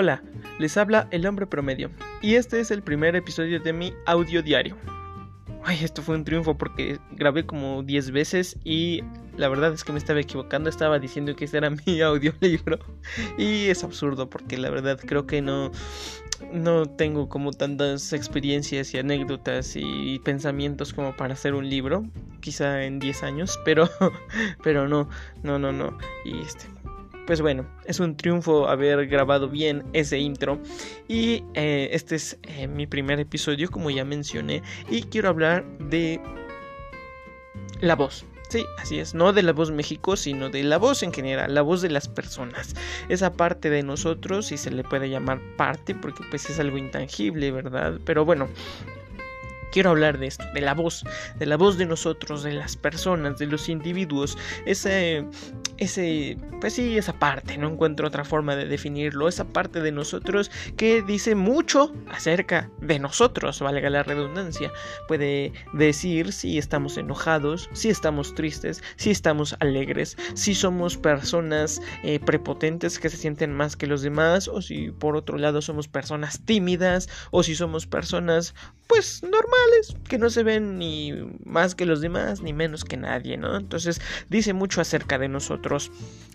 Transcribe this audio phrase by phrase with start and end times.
[0.00, 0.22] Hola,
[0.58, 1.90] les habla el hombre promedio
[2.22, 4.74] y este es el primer episodio de mi audio diario.
[5.62, 9.02] Ay, esto fue un triunfo porque grabé como 10 veces y
[9.36, 12.78] la verdad es que me estaba equivocando, estaba diciendo que este era mi audiolibro
[13.36, 15.70] y es absurdo porque la verdad creo que no
[16.50, 22.06] no tengo como tantas experiencias y anécdotas y pensamientos como para hacer un libro,
[22.40, 23.90] quizá en 10 años, pero
[24.62, 25.10] pero no,
[25.42, 25.98] no, no, no.
[26.24, 26.79] Y este
[27.30, 30.58] pues bueno, es un triunfo haber grabado bien ese intro.
[31.06, 34.64] Y eh, este es eh, mi primer episodio, como ya mencioné.
[34.88, 36.20] Y quiero hablar de
[37.80, 38.24] la voz.
[38.48, 41.62] Sí, así es, no de la voz México, sino de la voz en general, la
[41.62, 42.74] voz de las personas.
[43.08, 47.52] Esa parte de nosotros, si se le puede llamar parte, porque pues es algo intangible,
[47.52, 48.00] ¿verdad?
[48.04, 48.48] Pero bueno,
[49.70, 51.04] quiero hablar de esto, de la voz,
[51.38, 55.24] de la voz de nosotros, de las personas, de los individuos, ese,
[55.78, 60.50] ese, pues sí, esa parte, no encuentro otra forma de definirlo, esa parte de nosotros
[60.76, 64.72] que dice mucho acerca de nosotros, valga la redundancia,
[65.08, 72.20] puede decir si estamos enojados, si estamos tristes, si estamos alegres, si somos personas eh,
[72.20, 76.40] prepotentes que se sienten más que los demás, o si por otro lado somos personas
[76.44, 78.54] tímidas, o si somos personas
[78.86, 79.59] pues normales,
[80.08, 81.12] que no se ven ni
[81.44, 83.56] más que los demás, ni menos que nadie, ¿no?
[83.56, 85.90] Entonces dice mucho acerca de nosotros.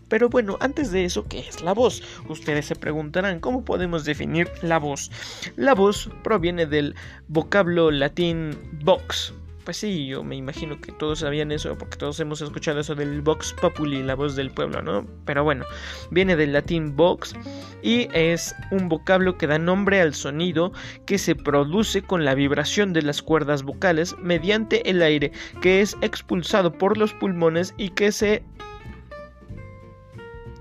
[0.08, 2.04] Pero bueno, antes de eso, ¿qué es la voz?
[2.30, 5.10] Ustedes se preguntarán, ¿cómo podemos definir la voz?
[5.56, 6.96] La voz proviene del
[7.28, 9.34] vocablo latín vox,
[9.66, 13.22] pues sí, yo me imagino que todos sabían eso, porque todos hemos escuchado eso del
[13.22, 15.06] Vox Populi, la voz del pueblo, ¿no?
[15.26, 15.66] Pero bueno,
[16.12, 17.36] viene del latín Vox
[17.82, 20.72] y es un vocablo que da nombre al sonido
[21.06, 25.98] que se produce con la vibración de las cuerdas vocales mediante el aire que es
[26.02, 28.44] expulsado por los pulmones y que se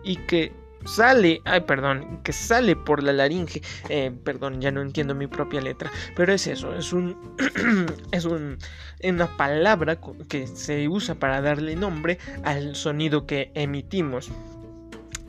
[0.03, 0.53] y que
[0.85, 5.61] sale, ay perdón, que sale por la laringe, eh, perdón, ya no entiendo mi propia
[5.61, 7.17] letra, pero es eso, es un,
[8.13, 8.59] es un,
[9.03, 9.99] una palabra
[10.29, 14.31] que se usa para darle nombre al sonido que emitimos.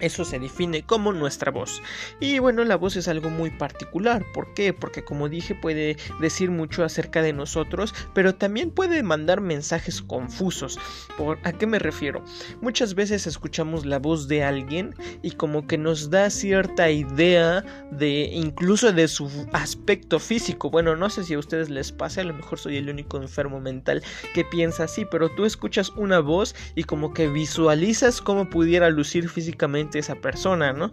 [0.06, 1.82] Eso se define como nuestra voz.
[2.20, 4.24] Y bueno, la voz es algo muy particular.
[4.36, 4.72] ¿Por qué?
[4.72, 10.78] Porque como dije puede decir mucho acerca de nosotros, pero también puede mandar mensajes confusos.
[11.18, 12.24] ¿Por a qué me refiero?
[12.62, 14.94] Muchas veces escuchamos la voz de alguien
[15.24, 20.70] y como que nos da cierta idea de incluso de su aspecto físico.
[20.70, 23.60] Bueno, no sé si a ustedes les pasa, a lo mejor soy el único enfermo
[23.60, 24.04] mental
[24.36, 29.30] que piensa así, pero tú escuchas una voz y como que visualizas cómo pudiera lucir
[29.30, 30.92] físicamente esa persona, ¿no?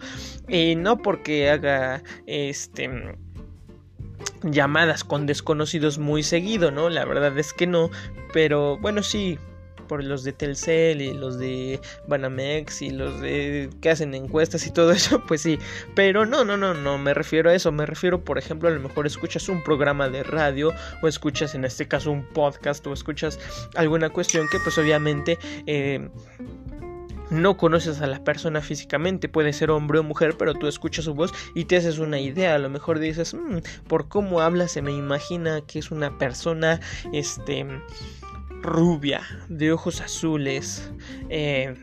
[0.48, 2.90] Y no porque haga este
[4.42, 6.90] llamadas con desconocidos muy seguido, ¿no?
[6.90, 7.90] La verdad es que no,
[8.32, 9.38] pero bueno, sí,
[9.92, 14.70] por los de Telcel y los de Banamex y los de que hacen encuestas y
[14.70, 15.58] todo eso, pues sí,
[15.94, 18.80] pero no, no, no, no me refiero a eso, me refiero, por ejemplo, a lo
[18.80, 23.38] mejor escuchas un programa de radio o escuchas en este caso un podcast o escuchas
[23.74, 26.08] alguna cuestión que pues obviamente eh,
[27.32, 31.14] no conoces a la persona físicamente, puede ser hombre o mujer, pero tú escuchas su
[31.14, 32.54] voz y te haces una idea.
[32.54, 36.80] A lo mejor dices, mm, por cómo habla, se me imagina que es una persona,
[37.12, 37.66] este,
[38.62, 40.92] rubia, de ojos azules,
[41.28, 41.74] eh,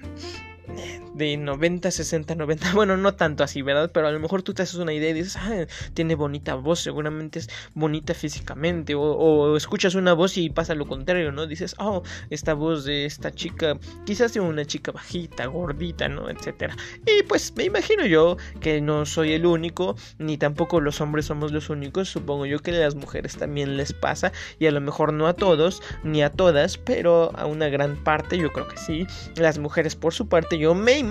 [1.19, 3.91] de 90, 60, 90, bueno, no tanto así, ¿verdad?
[3.93, 6.79] Pero a lo mejor tú te haces una idea y dices, ah, tiene bonita voz,
[6.79, 11.45] seguramente es bonita físicamente, o, escuchas una voz y pasa lo contrario, ¿no?
[11.45, 16.29] Dices, oh, esta voz de esta chica, quizás sea una chica bajita, gordita, ¿no?
[16.29, 16.75] Etcétera.
[17.05, 21.51] Y pues me imagino yo que no soy el único, ni tampoco los hombres somos
[21.51, 25.11] los únicos, supongo yo que a las mujeres también les pasa, y a lo mejor
[25.11, 29.05] no a todos, ni a todas, pero a una gran parte, yo creo que sí,
[29.35, 31.08] las mujeres por su parte, yo me imagino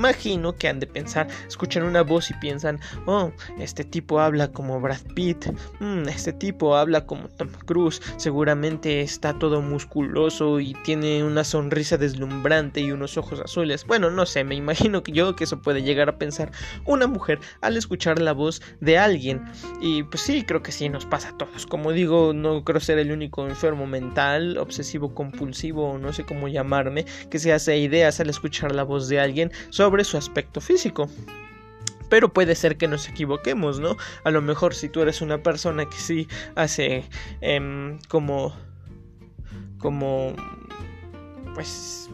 [0.59, 5.01] que han de pensar, escuchan una voz y piensan, oh, este tipo habla como Brad
[5.15, 5.47] Pitt,
[5.81, 11.97] mm, este tipo habla como Tom Cruise, seguramente está todo musculoso y tiene una sonrisa
[11.97, 13.87] deslumbrante y unos ojos azules.
[13.87, 16.53] Bueno, no sé, me imagino que yo que eso puede llegar a pensar
[16.87, 19.43] una mujer al escuchar la voz de alguien.
[19.81, 21.67] Y pues sí, creo que sí nos pasa a todos.
[21.67, 26.49] Como digo, no creo ser el único enfermo mental, obsesivo compulsivo o no sé cómo
[26.49, 29.53] llamarme, que se hace ideas al escuchar la voz de alguien
[30.05, 31.09] su aspecto físico.
[32.09, 33.97] Pero puede ser que nos equivoquemos, ¿no?
[34.25, 37.05] A lo mejor si tú eres una persona que sí hace
[37.41, 38.57] em, como...
[39.79, 40.35] como...
[41.55, 42.09] pues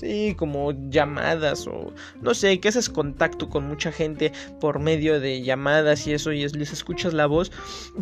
[0.00, 1.92] Sí, como llamadas o
[2.22, 6.48] no sé, que haces contacto con mucha gente por medio de llamadas y eso y
[6.48, 7.52] les escuchas la voz.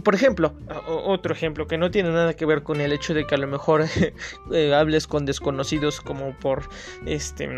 [0.05, 0.55] Por ejemplo,
[0.87, 3.49] otro ejemplo que no tiene nada que ver con el hecho de que a lo
[3.49, 3.85] mejor
[4.53, 6.69] eh, hables con desconocidos como por
[7.05, 7.49] este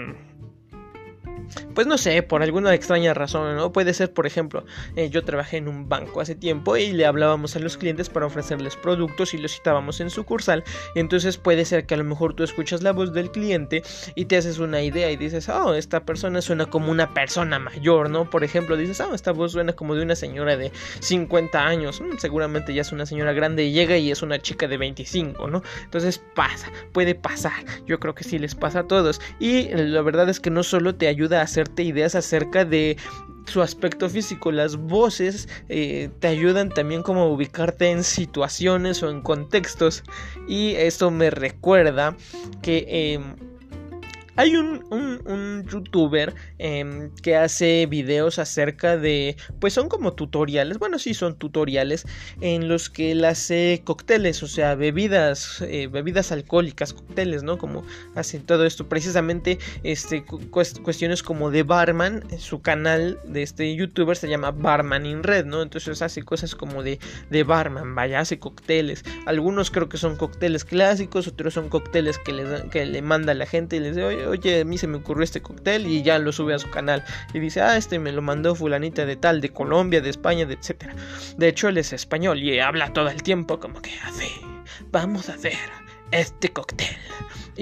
[1.74, 3.72] pues no sé, por alguna extraña razón, ¿no?
[3.72, 4.64] Puede ser, por ejemplo,
[4.96, 8.26] eh, yo trabajé en un banco hace tiempo y le hablábamos a los clientes para
[8.26, 10.64] ofrecerles productos y los citábamos en sucursal.
[10.94, 13.82] Entonces puede ser que a lo mejor tú escuchas la voz del cliente
[14.14, 18.10] y te haces una idea y dices, oh, esta persona suena como una persona mayor,
[18.10, 18.28] ¿no?
[18.28, 22.18] Por ejemplo, dices, oh, esta voz suena como de una señora de 50 años, mm,
[22.18, 25.62] seguramente ya es una señora grande y llega y es una chica de 25, ¿no?
[25.84, 29.20] Entonces pasa, puede pasar, yo creo que sí les pasa a todos.
[29.38, 32.96] Y la verdad es que no solo te ayuda hacerte ideas acerca de
[33.46, 39.10] su aspecto físico, las voces eh, te ayudan también como a ubicarte en situaciones o
[39.10, 40.04] en contextos.
[40.48, 42.16] Y esto me recuerda
[42.62, 43.34] que em,
[44.40, 50.98] hay un, un, youtuber em, que hace videos acerca de, pues son como tutoriales, bueno
[50.98, 52.06] sí son tutoriales
[52.40, 57.58] en los que él hace cócteles, o sea, bebidas, eh, bebidas alcohólicas, cócteles, ¿no?
[57.58, 57.84] Como
[58.14, 64.28] hace todo esto, precisamente este, cuestiones como de barman, su canal de este youtuber se
[64.28, 65.60] llama Barman in Red, ¿no?
[65.60, 66.98] Entonces hace cosas como de,
[67.28, 72.32] de barman, vaya, hace cócteles, algunos creo que son cócteles clásicos, otros son cócteles que
[72.32, 74.98] le, que le manda la gente y les dice, oye, oye, a mí se me
[74.98, 77.04] ocurrió este cóctel y ya lo sube a su canal.
[77.34, 80.54] Y dice, ah, este me lo mandó fulanita de tal, de Colombia, de España, de
[80.54, 80.94] etcétera.
[81.36, 84.28] De hecho, él es español y habla todo el tiempo como que, así,
[84.90, 85.58] vamos a hacer
[86.10, 86.96] este cóctel.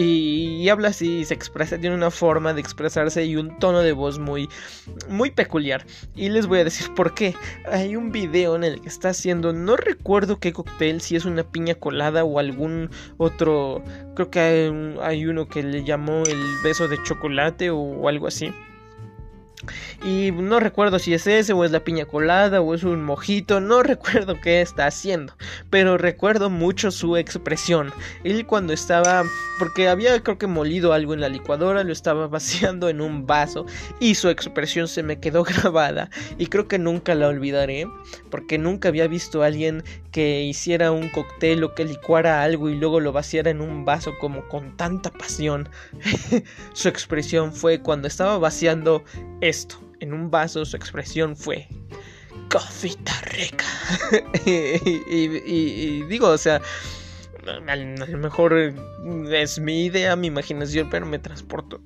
[0.00, 4.20] Y, habla así, se expresa, tiene una forma de expresarse y un tono de voz
[4.20, 4.48] muy,
[5.08, 5.84] muy peculiar.
[6.14, 7.34] Y les voy a decir por qué.
[7.68, 11.42] Hay un video en el que está haciendo, no recuerdo qué cóctel, si es una
[11.42, 13.82] piña colada o algún otro,
[14.14, 18.52] creo que hay, hay uno que le llamó el beso de chocolate o algo así.
[20.04, 23.60] Y no recuerdo si es ese o es la piña colada o es un mojito,
[23.60, 25.34] no recuerdo qué está haciendo,
[25.70, 27.92] pero recuerdo mucho su expresión.
[28.24, 29.24] Él cuando estaba,
[29.58, 33.66] porque había creo que molido algo en la licuadora, lo estaba vaciando en un vaso
[34.00, 37.86] y su expresión se me quedó grabada y creo que nunca la olvidaré,
[38.30, 39.82] porque nunca había visto a alguien
[40.12, 44.18] que hiciera un cóctel o que licuara algo y luego lo vaciara en un vaso
[44.18, 45.68] como con tanta pasión.
[46.72, 49.04] su expresión fue cuando estaba vaciando
[50.00, 51.68] en un vaso, su expresión fue
[52.50, 53.64] cosita rica.
[54.44, 56.60] y, digo, o sea,
[57.46, 58.74] a lo mejor
[59.32, 61.80] es mi idea, mi imaginación, pero me transporto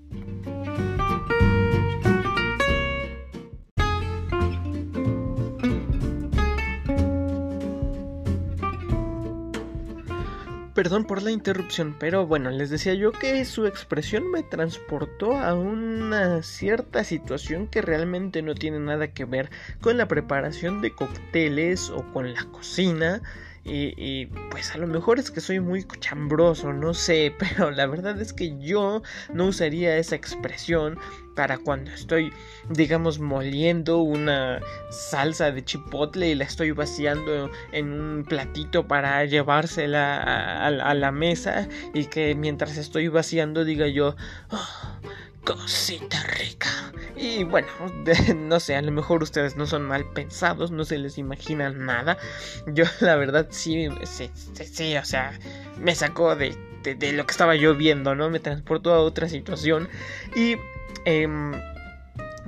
[10.83, 15.55] Perdón por la interrupción, pero bueno, les decía yo que su expresión me transportó a
[15.55, 19.49] una cierta situación que realmente no tiene nada que ver
[19.81, 23.23] con la preparación de cócteles o con la cocina.
[23.65, 28.21] Y, pues a lo mejor es que soy muy cochambroso, no sé, pero la verdad
[28.21, 30.99] es que yo no usaría esa expresión
[31.37, 32.33] para cuando estoy,
[32.69, 34.61] digamos, moliendo una
[34.91, 41.69] salsa de chipotle y la estoy vaciando en un platito para llevársela a, la mesa
[41.95, 44.17] y que mientras estoy vaciando diga yo,
[44.51, 44.99] oh,
[45.45, 46.93] cosita rica.
[47.17, 47.69] Y bueno,
[48.37, 52.19] no sé, a lo mejor ustedes no son mal pensados, no se les imagina nada.
[52.67, 54.31] Yo la verdad sí, sí,
[54.65, 55.39] sí, o sea,
[55.79, 58.31] me sacó de, de, lo que estaba yo viendo, ¿no?
[58.31, 59.89] Me transportó a otra situación.
[60.35, 60.57] Y...
[61.05, 61.53] Em,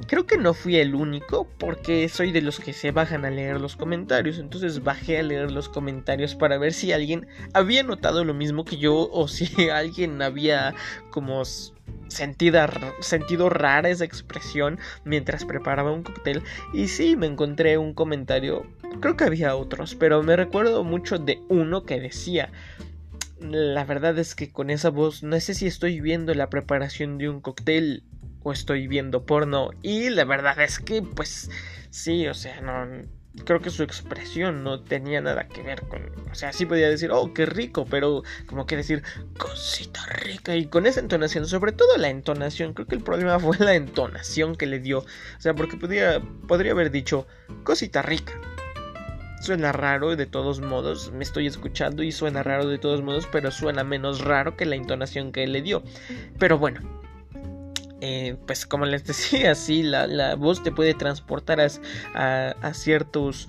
[0.07, 3.61] creo que no fui el único porque soy de los que se bajan a leer
[3.61, 4.39] los comentarios.
[4.39, 8.77] Entonces bajé a leer los comentarios para ver si alguien había notado lo mismo que
[8.77, 10.75] yo o si alguien había
[11.11, 11.43] como
[12.09, 12.71] sentida,
[13.01, 16.43] sentido rara esa expresión mientras preparaba un cóctel.
[16.73, 18.67] Y sí, me encontré un comentario,
[19.01, 22.51] creo que había otros, pero me recuerdo mucho de uno que decía...
[23.41, 27.29] La verdad es que con esa voz no sé si estoy viendo la preparación de
[27.29, 28.03] un cóctel
[28.45, 29.71] o estoy viendo porno.
[29.83, 31.51] Y la verdad es que, pues,
[31.91, 33.03] sí, o sea, no.
[33.45, 36.03] Creo que su expresión no tenía nada que ver con.
[36.31, 39.03] O sea, sí podía decir, oh, qué rico, pero como que decir,
[39.37, 40.55] cosita rica.
[40.55, 44.55] Y con esa entonación, sobre todo la entonación, creo que el problema fue la entonación
[44.55, 45.01] que le dio.
[45.01, 47.27] O sea, porque podría, podría haber dicho,
[47.65, 48.35] cosita rica.
[49.41, 53.51] Suena raro de todos modos, me estoy escuchando y suena raro de todos modos, pero
[53.51, 55.83] suena menos raro que la entonación que le dio.
[56.39, 57.04] Pero bueno,
[58.07, 63.49] eh, pues como les decía, sí, la, voz te puede transportar a, ciertos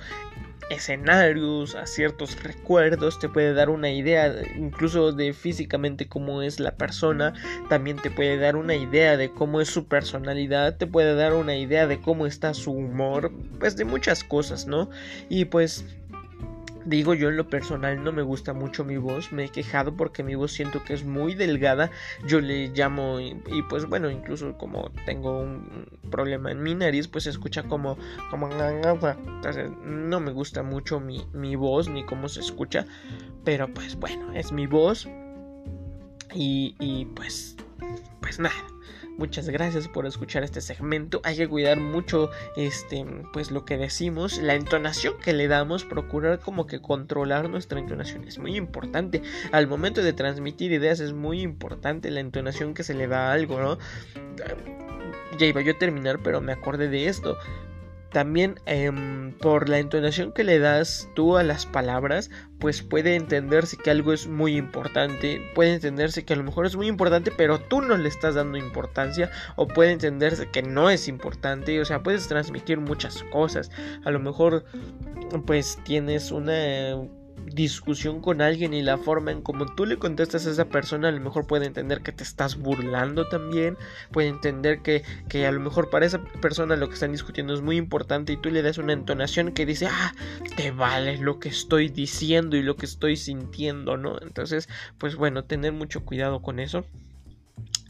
[0.70, 6.72] escenarios, a ciertos recuerdos, te puede dar una idea incluso de físicamente cómo es la
[6.76, 7.34] persona,
[7.68, 11.58] también te puede dar una idea de cómo es su personalidad, te puede dar una
[11.58, 14.90] idea de cómo está su humor, pues de muchas cosas, ¿no?
[15.28, 15.84] Y pues
[16.86, 20.22] Digo, yo en lo personal no me gusta mucho mi voz, me he quejado porque
[20.22, 21.90] mi voz siento que es muy delgada,
[22.28, 23.36] yo le llamo y,
[23.70, 27.98] pues bueno, incluso como tengo un problema en mi nariz, pues se escucha como,
[28.30, 28.50] como,
[29.84, 32.86] no me gusta mucho mi, mi voz ni cómo se escucha,
[33.44, 35.08] pero pues bueno, es mi voz
[36.36, 37.56] y, y pues,
[38.22, 38.75] pues nada
[39.18, 41.22] Muchas gracias por escuchar este segmento.
[41.24, 46.40] Hay que cuidar mucho este pues lo que decimos, la entonación que le damos, procurar
[46.40, 49.22] como que controlar nuestra entonación es muy importante.
[49.54, 53.34] Al momento de transmitir ideas es muy importante la entonación que se le da a
[53.34, 53.78] algo, ¿no?
[55.38, 57.38] Ya iba yo a terminar, pero me acordé de esto
[58.16, 63.76] también em, por la entonación que le das tú a las palabras, pues puede entenderse
[63.76, 67.60] que algo es muy importante, puede entenderse que a lo mejor es muy importante, pero
[67.60, 72.04] tú no le estás dando importancia, o puede entenderse que no es importante, o sea,
[72.04, 73.70] puedes transmitir muchas cosas,
[74.06, 74.64] a lo mejor
[75.46, 76.96] pues tienes una
[77.46, 81.12] discusión con alguien y la forma en como tú le contestas a esa persona a
[81.12, 83.78] lo mejor puede entender que te estás burlando también,
[84.12, 87.62] puede entender que, que a lo mejor para esa persona lo que están discutiendo es
[87.62, 90.14] muy importante y tú le das una entonación que dice, ah,
[90.56, 94.18] te vale lo que estoy diciendo y lo que estoy sintiendo, ¿no?
[94.22, 96.86] Entonces, pues bueno, tener mucho cuidado con eso.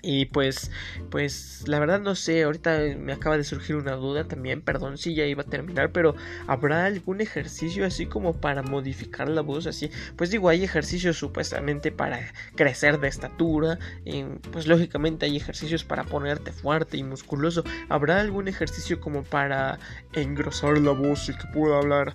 [0.08, 0.70] Y pues,
[1.10, 5.16] pues la verdad no sé, ahorita me acaba de surgir una duda también, perdón si
[5.16, 6.14] ya iba a terminar, pero
[6.46, 9.66] ¿habrá algún ejercicio así como para modificar la voz?
[9.66, 12.20] Así, pues digo, hay ejercicios supuestamente para
[12.56, 17.64] crecer de estatura, y pues lógicamente hay ejercicios para ponerte fuerte y musculoso.
[17.90, 19.80] ¿Habrá algún ejercicio como para
[20.14, 22.14] engrosar la voz y que pueda hablar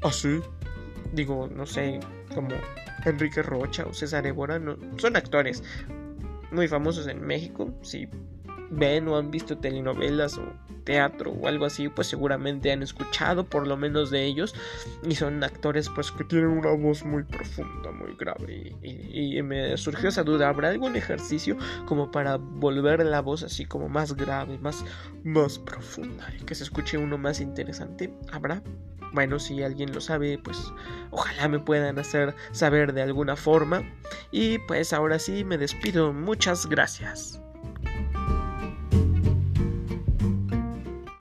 [0.00, 0.40] así?
[1.12, 2.00] Digo, no sé,
[2.34, 2.48] como
[3.04, 5.62] Enrique Rocha o César Évora, no, son actores
[6.50, 7.72] muy famosos en México.
[7.82, 8.08] Si
[8.70, 10.52] ven o han visto telenovelas o
[10.86, 14.54] teatro o algo así, pues seguramente han escuchado por lo menos de ellos.
[15.06, 18.74] Y son actores pues que tienen una voz muy profunda, muy grave.
[18.82, 23.88] Y, me surgió esa duda, ¿habrá algún ejercicio como para volver la voz así como
[23.88, 24.84] más grave, más,
[25.24, 28.12] más profunda y que se escuche uno más interesante?
[28.32, 28.62] ¿Habrá?
[29.12, 30.72] Bueno, si alguien lo sabe, pues
[31.10, 33.82] ojalá me puedan hacer saber de alguna forma.
[34.30, 36.12] Y pues ahora sí me despido.
[36.12, 37.40] Muchas gracias.